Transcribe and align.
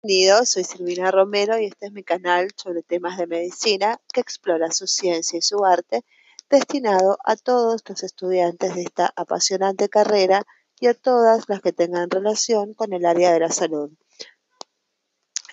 Bienvenidos, 0.00 0.50
soy 0.50 0.62
Silvina 0.62 1.10
Romero 1.10 1.58
y 1.58 1.64
este 1.64 1.86
es 1.86 1.92
mi 1.92 2.04
canal 2.04 2.52
sobre 2.54 2.84
temas 2.84 3.18
de 3.18 3.26
medicina 3.26 4.00
que 4.12 4.20
explora 4.20 4.70
su 4.70 4.86
ciencia 4.86 5.40
y 5.40 5.42
su 5.42 5.64
arte 5.64 6.04
destinado 6.48 7.18
a 7.24 7.34
todos 7.34 7.82
los 7.84 8.04
estudiantes 8.04 8.76
de 8.76 8.82
esta 8.82 9.12
apasionante 9.16 9.88
carrera 9.88 10.46
y 10.78 10.86
a 10.86 10.94
todas 10.94 11.48
las 11.48 11.60
que 11.62 11.72
tengan 11.72 12.10
relación 12.10 12.74
con 12.74 12.92
el 12.92 13.04
área 13.06 13.32
de 13.32 13.40
la 13.40 13.50
salud. 13.50 13.90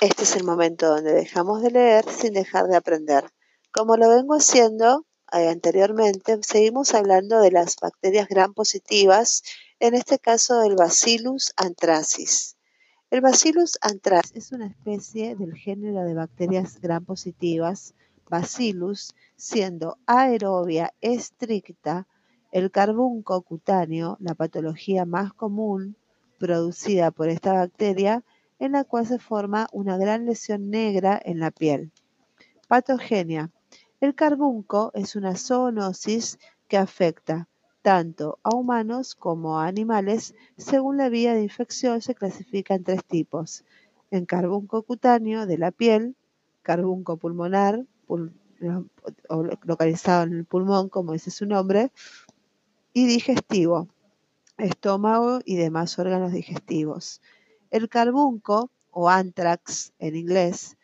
Este 0.00 0.24
es 0.24 0.34
el 0.34 0.42
momento 0.42 0.88
donde 0.88 1.12
dejamos 1.12 1.62
de 1.62 1.70
leer 1.70 2.04
sin 2.10 2.32
dejar 2.32 2.66
de 2.66 2.74
aprender. 2.74 3.30
Como 3.70 3.96
lo 3.96 4.08
vengo 4.08 4.34
haciendo 4.34 5.06
eh, 5.32 5.46
anteriormente, 5.50 6.36
seguimos 6.42 6.94
hablando 6.94 7.38
de 7.38 7.52
las 7.52 7.76
bacterias 7.80 8.26
gram 8.26 8.54
positivas, 8.54 9.44
en 9.78 9.94
este 9.94 10.18
caso 10.18 10.58
del 10.58 10.74
Bacillus 10.74 11.52
anthracis. 11.54 12.56
El 13.12 13.20
Bacillus 13.20 13.76
anthracis 13.82 14.36
es 14.36 14.52
una 14.52 14.64
especie 14.64 15.36
del 15.36 15.54
género 15.54 16.02
de 16.02 16.14
bacterias 16.14 16.80
gram 16.80 17.04
positivas, 17.04 17.92
Bacillus, 18.30 19.14
siendo 19.36 19.98
aerobia 20.06 20.94
estricta 21.02 22.06
el 22.52 22.70
carbunco 22.70 23.42
cutáneo, 23.42 24.16
la 24.18 24.34
patología 24.34 25.04
más 25.04 25.34
común 25.34 25.94
producida 26.38 27.10
por 27.10 27.28
esta 27.28 27.52
bacteria, 27.52 28.24
en 28.58 28.72
la 28.72 28.84
cual 28.84 29.06
se 29.06 29.18
forma 29.18 29.68
una 29.72 29.98
gran 29.98 30.24
lesión 30.24 30.70
negra 30.70 31.20
en 31.22 31.38
la 31.38 31.50
piel. 31.50 31.92
Patogenia. 32.66 33.50
El 34.00 34.14
carbunco 34.14 34.90
es 34.94 35.16
una 35.16 35.36
zoonosis 35.36 36.38
que 36.66 36.78
afecta 36.78 37.46
tanto 37.82 38.38
a 38.42 38.54
humanos 38.54 39.14
como 39.14 39.58
a 39.58 39.66
animales, 39.66 40.34
según 40.56 40.96
la 40.96 41.08
vía 41.08 41.34
de 41.34 41.42
infección 41.42 42.00
se 42.00 42.14
clasifica 42.14 42.74
en 42.74 42.84
tres 42.84 43.04
tipos. 43.04 43.64
En 44.10 44.24
carbunco 44.24 44.82
cutáneo 44.82 45.46
de 45.46 45.58
la 45.58 45.72
piel, 45.72 46.16
carbunco 46.62 47.16
pulmonar, 47.16 47.84
localizado 49.64 50.22
en 50.24 50.32
el 50.34 50.44
pulmón, 50.44 50.88
como 50.88 51.12
dice 51.12 51.30
su 51.30 51.46
nombre, 51.46 51.90
y 52.92 53.06
digestivo, 53.06 53.88
estómago 54.58 55.40
y 55.44 55.56
demás 55.56 55.98
órganos 55.98 56.32
digestivos. 56.32 57.20
El 57.70 57.88
carbunco, 57.88 58.70
o 58.90 59.08
anthrax 59.08 59.92
en 59.98 60.14
inglés, 60.14 60.76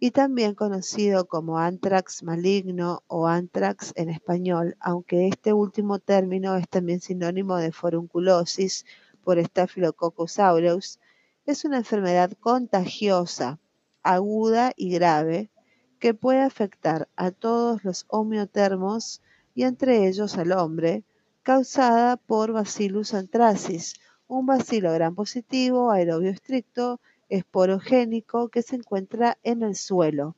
y 0.00 0.10
también 0.10 0.54
conocido 0.54 1.26
como 1.26 1.58
anthrax 1.58 2.22
maligno 2.22 3.02
o 3.06 3.26
anthrax 3.26 3.92
en 3.96 4.10
español, 4.10 4.76
aunque 4.80 5.28
este 5.28 5.52
último 5.52 5.98
término 5.98 6.56
es 6.56 6.68
también 6.68 7.00
sinónimo 7.00 7.56
de 7.56 7.72
forunculosis 7.72 8.84
por 9.22 9.42
Staphylococcus 9.42 10.38
aureus, 10.38 11.00
es 11.46 11.64
una 11.64 11.78
enfermedad 11.78 12.32
contagiosa, 12.40 13.58
aguda 14.02 14.72
y 14.76 14.90
grave 14.90 15.50
que 15.98 16.12
puede 16.12 16.40
afectar 16.40 17.08
a 17.16 17.30
todos 17.30 17.84
los 17.84 18.04
homeotermos 18.08 19.22
y 19.54 19.62
entre 19.62 20.06
ellos 20.06 20.36
al 20.36 20.52
hombre, 20.52 21.04
causada 21.42 22.16
por 22.16 22.52
Bacillus 22.52 23.14
anthracis, 23.14 23.94
un 24.26 24.46
bacilo 24.46 24.92
gran 24.92 25.14
positivo 25.14 25.90
aerobio 25.90 26.30
estricto 26.30 27.00
esporogénico 27.28 28.48
que 28.48 28.62
se 28.62 28.76
encuentra 28.76 29.38
en 29.42 29.62
el 29.62 29.76
suelo. 29.76 30.36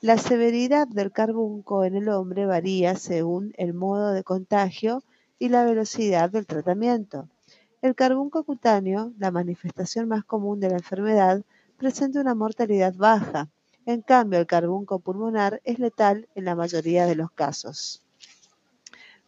La 0.00 0.18
severidad 0.18 0.88
del 0.88 1.12
carbunco 1.12 1.84
en 1.84 1.94
el 1.94 2.08
hombre 2.08 2.44
varía 2.46 2.96
según 2.96 3.52
el 3.56 3.72
modo 3.72 4.12
de 4.12 4.24
contagio 4.24 5.02
y 5.38 5.48
la 5.48 5.64
velocidad 5.64 6.30
del 6.30 6.46
tratamiento. 6.46 7.28
El 7.82 7.94
carbunco 7.94 8.44
cutáneo, 8.44 9.12
la 9.18 9.30
manifestación 9.30 10.08
más 10.08 10.24
común 10.24 10.60
de 10.60 10.70
la 10.70 10.76
enfermedad, 10.76 11.44
presenta 11.76 12.20
una 12.20 12.34
mortalidad 12.34 12.94
baja. 12.94 13.48
En 13.86 14.02
cambio, 14.02 14.38
el 14.38 14.46
carbunco 14.46 15.00
pulmonar 15.00 15.60
es 15.64 15.78
letal 15.78 16.28
en 16.34 16.44
la 16.44 16.54
mayoría 16.54 17.06
de 17.06 17.16
los 17.16 17.30
casos. 17.32 18.02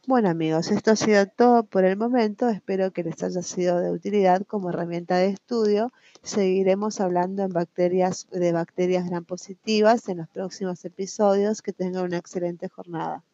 Bueno 0.06 0.28
amigos, 0.28 0.70
esto 0.70 0.90
ha 0.90 0.96
sido 0.96 1.26
todo 1.26 1.64
por 1.64 1.86
el 1.86 1.96
momento. 1.96 2.50
Espero 2.50 2.92
que 2.92 3.02
les 3.02 3.22
haya 3.22 3.40
sido 3.40 3.80
de 3.80 3.90
utilidad 3.90 4.42
como 4.46 4.68
herramienta 4.68 5.16
de 5.16 5.28
estudio. 5.28 5.92
Seguiremos 6.22 7.00
hablando 7.00 7.42
en 7.42 7.48
bacterias, 7.50 8.28
de 8.30 8.52
bacterias 8.52 9.06
gran 9.08 9.24
positivas 9.24 10.06
en 10.10 10.18
los 10.18 10.28
próximos 10.28 10.84
episodios. 10.84 11.62
Que 11.62 11.72
tengan 11.72 12.04
una 12.04 12.18
excelente 12.18 12.68
jornada. 12.68 13.24